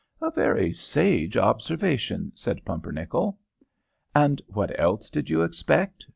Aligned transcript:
"A 0.19 0.31
very 0.31 0.73
sage 0.73 1.37
observation," 1.37 2.31
said 2.33 2.65
Pumpernickel. 2.65 3.37
"And 4.15 4.41
what 4.47 4.71
else 4.79 5.11
did 5.11 5.29
you 5.29 5.43
expect?" 5.43 6.07